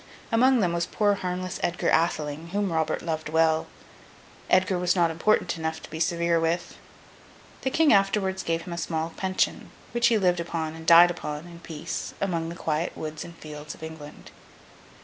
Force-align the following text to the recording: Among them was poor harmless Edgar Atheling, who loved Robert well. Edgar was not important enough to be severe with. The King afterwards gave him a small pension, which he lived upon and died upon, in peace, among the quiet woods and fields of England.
Among 0.31 0.61
them 0.61 0.73
was 0.73 0.87
poor 0.87 1.13
harmless 1.13 1.59
Edgar 1.61 1.91
Atheling, 1.91 2.47
who 2.53 2.59
loved 2.59 2.89
Robert 2.89 3.29
well. 3.29 3.67
Edgar 4.49 4.79
was 4.79 4.95
not 4.95 5.11
important 5.11 5.59
enough 5.59 5.79
to 5.83 5.89
be 5.91 5.99
severe 5.99 6.39
with. 6.39 6.75
The 7.61 7.69
King 7.69 7.93
afterwards 7.93 8.41
gave 8.41 8.63
him 8.63 8.73
a 8.73 8.79
small 8.79 9.11
pension, 9.15 9.69
which 9.91 10.07
he 10.07 10.17
lived 10.17 10.39
upon 10.39 10.73
and 10.73 10.87
died 10.87 11.11
upon, 11.11 11.45
in 11.45 11.59
peace, 11.59 12.15
among 12.19 12.49
the 12.49 12.55
quiet 12.55 12.97
woods 12.97 13.23
and 13.23 13.35
fields 13.37 13.75
of 13.75 13.83
England. 13.83 14.31